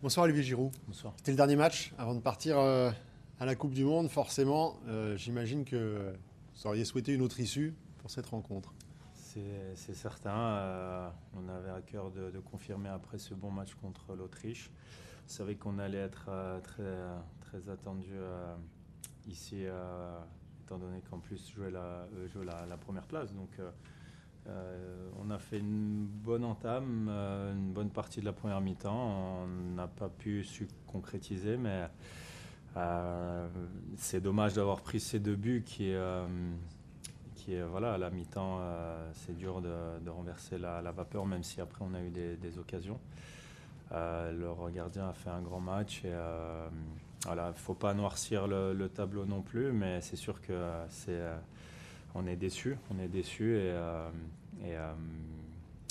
[0.00, 0.72] Bonsoir Olivier Giroud.
[0.86, 1.12] Bonsoir.
[1.16, 2.88] C'était le dernier match avant de partir euh,
[3.40, 4.08] à la Coupe du Monde.
[4.08, 6.14] Forcément, euh, j'imagine que
[6.54, 8.72] vous auriez souhaité une autre issue pour cette rencontre.
[9.74, 10.38] C'est certain.
[10.38, 14.70] Euh, on avait à cœur de, confirmer après ce bon match contre l'Autriche.
[15.26, 16.30] On savait qu'on allait être
[16.62, 16.96] très,
[17.40, 18.14] très attendu
[19.26, 19.64] ici,
[20.64, 23.32] étant donné qu'en plus jouer la, première place.
[23.34, 23.50] Donc,
[25.28, 29.42] on a fait une bonne entame, euh, une bonne partie de la première mi-temps.
[29.42, 31.86] On n'a pas pu se concrétiser, mais
[32.76, 33.48] euh,
[33.96, 35.92] c'est dommage d'avoir pris ces deux buts qui,
[37.34, 38.60] qui voilà, à la mi-temps,
[39.12, 42.98] c'est dur de, renverser la, vapeur, même si après on a eu des, occasions.
[43.90, 46.14] le gardien a fait un grand match et
[47.24, 50.54] voilà, faut pas noircir le, tableau non plus, mais c'est sûr que
[50.88, 51.20] c'est
[52.14, 54.08] on est déçu, on est déçu et, euh,
[54.64, 54.92] euh,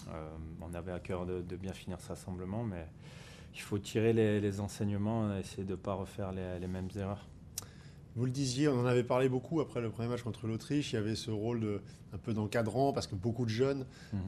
[0.09, 0.27] euh,
[0.61, 2.85] on avait à cœur de, bien finir ce rassemblement, mais
[3.53, 7.25] il faut tirer les, enseignements, et essayer de ne pas refaire les, mêmes erreurs.
[8.15, 10.91] Vous le disiez, on en avait parlé beaucoup après le premier match contre l'Autriche.
[10.91, 11.81] Il y avait ce rôle de,
[12.13, 13.85] un peu d'encadrant parce que beaucoup de jeunes.
[14.11, 14.19] Mhm.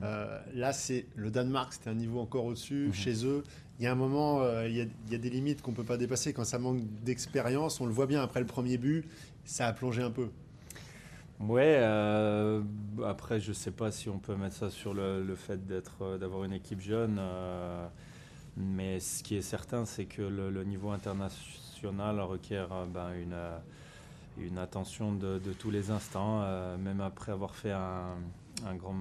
[0.53, 2.88] là, c'est le Danemark, c'était un niveau encore au-dessus.
[2.88, 2.94] Mhm.
[2.94, 3.44] Chez eux,
[3.80, 4.81] il y a un moment, il, y
[5.16, 6.33] a, des limites qu'on ne peut pas dépasser.
[6.33, 9.06] Quand ça manque d'expérience, on le voit bien après le premier but,
[9.44, 10.30] ça a plongé un peu.
[11.39, 12.61] Ouais, euh,
[13.05, 16.17] après, je ne sais pas si on peut mettre ça sur le, fait d'être, euh,
[16.17, 17.17] d'avoir une équipe jeune.
[17.17, 17.87] Euh,
[18.57, 23.11] mais ce qui est certain, c'est que le, niveau international requiert ben,
[24.37, 26.41] une, attention de, tous les instants,
[26.77, 28.17] même après avoir fait un,
[28.75, 28.95] grand,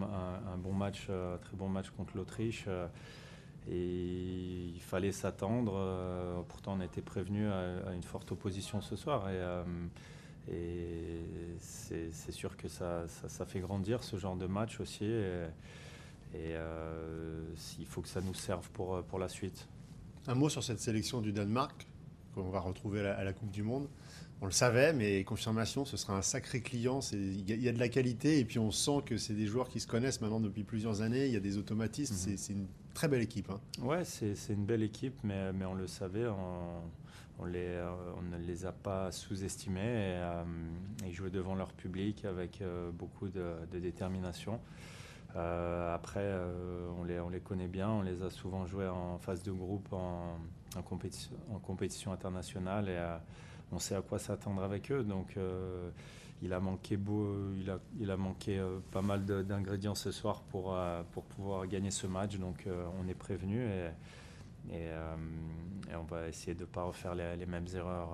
[0.59, 1.06] bon match,
[1.41, 2.69] très bon match contre l'Autriche.
[3.69, 6.44] et il fallait s'attendre.
[6.47, 9.27] pourtant, on était prévenu à, une forte opposition ce soir.
[10.51, 11.21] Et
[11.61, 15.05] c'est sûr que ça, ça, fait grandir ce genre de match aussi.
[15.05, 15.49] Et,
[16.37, 17.43] euh,
[17.79, 19.67] il faut que ça nous serve pour, pour la suite.
[20.27, 21.87] Un mot sur cette sélection du Danemark
[22.35, 23.89] qu'on va retrouver à la, Coupe du Monde.
[24.41, 27.00] On le savait, mais confirmation, ce sera un sacré client.
[27.12, 29.81] Il y, a de la qualité et puis on sent que c'est des joueurs qui
[29.81, 31.26] se connaissent maintenant depuis plusieurs années.
[31.26, 32.15] Il y a des automatismes.
[32.15, 32.37] Mhm.
[32.37, 33.50] C'est une très belle équipe.
[33.50, 33.60] Hein.
[33.82, 36.27] Ouais, c'est une belle équipe, mais, mais on le savait.
[36.28, 40.43] On, les, euh, on ne les a pas sous-estimés et, euh,
[41.06, 44.60] ils jouaient devant leur public avec euh, beaucoup de, détermination.
[45.34, 46.28] après,
[46.98, 49.93] on, les, on les connaît bien, on les a souvent joués en phase de groupe
[49.93, 50.37] en,
[50.78, 53.19] en, compétition, internationale et
[53.72, 55.03] on sait à quoi s'attendre avec eux.
[55.03, 55.37] Donc,
[56.43, 57.53] il a manqué, beau,
[57.99, 60.77] il a, manqué pas mal d'ingrédients ce soir pour,
[61.12, 62.37] pour pouvoir gagner ce match.
[62.39, 62.66] Donc,
[63.00, 63.91] on est prévenu et,
[64.72, 65.16] euh,
[65.94, 68.10] on va essayer de ne pas refaire les, mêmes erreurs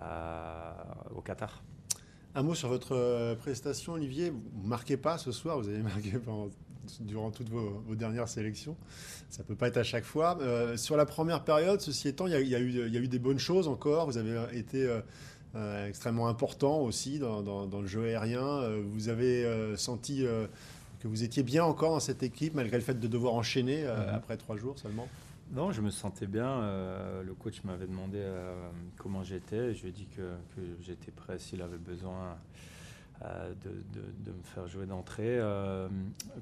[0.00, 0.72] euh,
[1.14, 1.62] au Qatar.
[2.34, 4.30] Un mot sur votre euh, prestation, Olivier.
[4.30, 6.12] Vous ne marquez pas ce soir, vous avez marqué
[7.00, 8.76] durant toutes vos, dernières sélections.
[9.30, 10.38] Ça ne peut pas être à chaque fois.
[10.76, 14.06] sur la première période, ceci étant, il y, a, eu, des bonnes choses encore.
[14.06, 14.88] Vous avez été
[15.86, 18.68] extrêmement important aussi dans, le jeu aérien.
[18.92, 20.24] vous avez senti
[21.00, 24.14] que vous étiez bien encore dans cette équipe, malgré le fait de devoir enchaîner mhm.
[24.14, 25.08] après trois jours seulement
[25.52, 26.48] non, je me sentais bien.
[26.48, 28.52] Euh, le coach m'avait demandé euh,
[28.96, 29.74] comment j'étais.
[29.74, 30.22] Je lui ai dit que,
[30.80, 32.36] j'étais prêt s'il avait besoin
[33.22, 35.40] euh, de, me faire jouer d'entrée.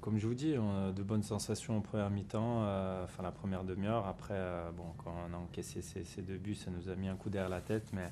[0.01, 2.63] comme je vous dis, on a de bonnes sensations en première mi-temps,
[3.03, 4.07] enfin la première demi-heure.
[4.07, 4.39] Après,
[4.77, 7.51] bon, quand on a encaissé ces, deux buts, ça nous a mis un coup derrière
[7.51, 7.87] la tête.
[7.93, 8.11] Mais,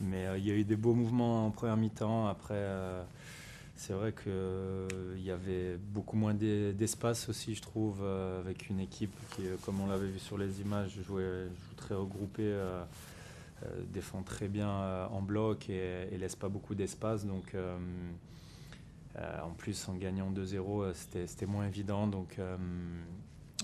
[0.00, 2.26] mais il y a eu des beaux mouvements en première mi-temps.
[2.26, 2.64] Après
[3.80, 8.78] c'est vrai qu'il euh, y avait beaucoup moins d'espace aussi, je trouve, euh, avec une
[8.78, 12.54] équipe qui, euh, comme on l'avait vu sur les images, jouait, joue très regroupée,
[13.92, 17.26] défend très bien en bloc et, laisse pas beaucoup d'espace.
[17.26, 17.54] Donc,
[19.16, 22.06] en plus, en gagnant 2-0, c'était moins évident.
[22.06, 22.38] Donc,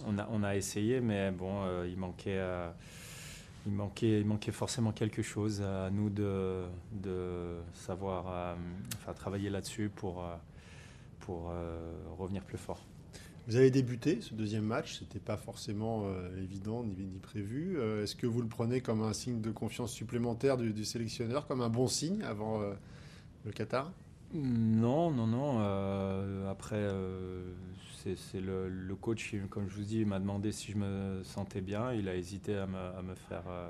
[0.06, 2.41] on, a, on a essayé, mais bon, il manquait
[3.67, 8.55] il manquait, il manquait forcément quelque chose à nous de, de savoir euh,
[8.95, 10.37] enfin, travailler là-dessus pour, euh,
[11.21, 12.81] pour euh, revenir plus fort.
[13.47, 16.05] Vous avez débuté ce deuxième match, ce n'était pas forcément
[16.37, 17.79] évident ni, prévu.
[18.03, 21.69] Est-ce que vous le prenez comme un signe de confiance supplémentaire du, sélectionneur, comme un
[21.69, 22.61] bon signe avant
[23.44, 23.93] le Qatar?
[24.35, 26.49] Non, non, non.
[26.49, 26.91] après,
[28.15, 31.93] c'est le, coach, comme je vous dis, m'a demandé si je me sentais bien.
[31.93, 33.69] Il a hésité à me, faire euh,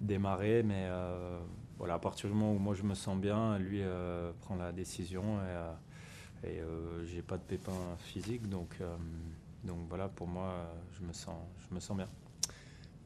[0.00, 1.38] démarrer, mais euh,
[1.76, 4.72] voilà, à partir du moment où moi je me sens bien, lui euh, prend la
[4.72, 5.38] décision
[6.44, 6.60] et
[7.06, 7.72] j'ai pas de pépin
[8.04, 8.78] physique, donc,
[9.64, 11.36] donc voilà, pour moi, je me sens,
[11.68, 12.08] je me sens bien.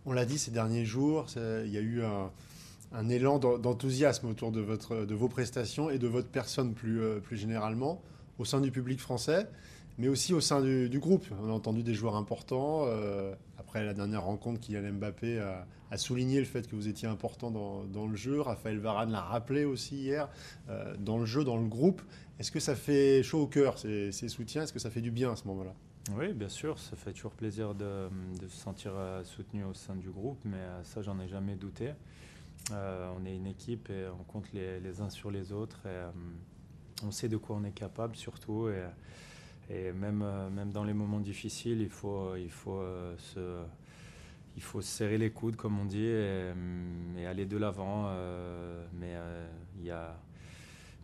[0.05, 4.61] On l'a dit ces derniers jours, il y a eu un, élan d'enthousiasme autour de,
[4.61, 8.03] votre, de vos prestations et de votre personne plus, plus généralement
[8.39, 9.49] au sein du public français
[9.99, 11.27] mais aussi au sein du, groupe.
[11.43, 12.85] On a entendu des joueurs importants.
[12.87, 13.35] Euh,
[13.73, 17.51] après la dernière rencontre, Kylian Mbappé a, a, souligné le fait que vous étiez important
[17.51, 18.39] dans, le jeu.
[18.39, 20.29] Raphaël Varane l'a rappelé aussi hier,
[20.69, 22.03] euh, dans le jeu, dans le groupe.
[22.39, 24.65] Est-ce que ça fait chaud au cœur, ces, soutiens?
[24.65, 25.73] Est-ce que ça fait du bien à ce moment-là?
[26.15, 26.79] Oui, bien sûr.
[26.79, 28.11] Ça fait toujours plaisir de,
[28.47, 31.93] se sentir euh, soutenu au sein du groupe, mais euh, ça, j'en ai jamais douté.
[32.71, 35.81] On est une équipe et on compte les, uns sur les autres.
[35.87, 38.69] Et, on sait de quoi on est capable, surtout.
[39.71, 43.63] Et même, euh, même dans les moments difficiles, il faut, il faut, euh, se,
[44.57, 46.53] il faut se serrer les coudes, comme on dit, et,
[47.19, 48.07] et aller de l'avant.
[48.09, 49.47] euh, mais euh,
[49.79, 50.17] il y a,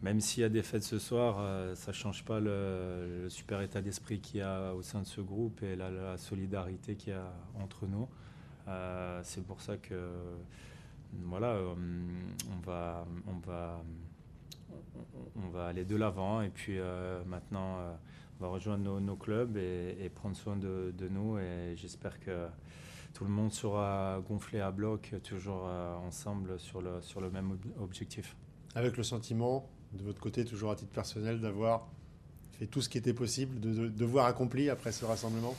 [0.02, 3.60] même s'il y a des fêtes ce soir, euh, ça ne change pas le, super
[3.62, 7.12] état d'esprit qu'il y a au sein de ce groupe et la, la solidarité qu'il
[7.14, 8.08] y a entre nous.
[8.68, 9.94] Euh, C'est pour ça que
[11.24, 11.74] voilà, euh,
[12.52, 13.82] on va, on va,
[15.36, 17.94] on- va aller de l'avant et puis euh, maintenant euh,
[18.38, 22.46] on va rejoindre nos, clubs et, prendre soin de, nous et j'espère que
[23.14, 27.52] tout le monde sera gonflé à bloc toujours euh, ensemble sur le, sur le même
[27.52, 28.36] ob- objectif.
[28.74, 31.88] Avec le sentiment, de votre côté, toujours à titre personnel, d'avoir
[32.52, 35.56] fait tout ce qui était possible, de, de devoir accompli après ce rassemblement?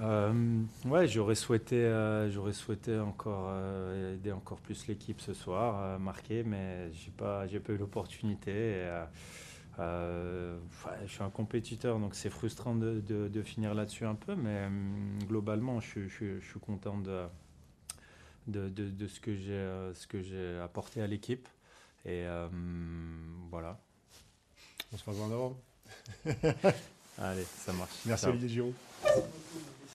[0.00, 5.98] Euh, ouais, j'aurais souhaité, euh, j'aurais souhaité encore euh, aider encore plus l'équipe ce soir,
[5.98, 8.86] marquer, mais j'ai pas, j'ai pas eu l'opportunité.
[9.78, 10.56] je
[11.06, 15.18] suis un compétiteur, donc c'est frustrant de, de- de finir là-dessus un peu, mais hum,
[15.26, 17.26] globalement, je, suis- je suis- je suis content de,
[18.46, 21.48] de, de- de ce que j'ai, ce que j'ai apporté à l'équipe.
[22.04, 22.48] Et euh,
[23.50, 23.78] voilà.
[24.92, 25.56] On se revoit en novembre.
[27.18, 27.90] Allez, ça marche.
[28.06, 28.30] Merci Ciao.
[28.32, 28.74] Olivier Giroud.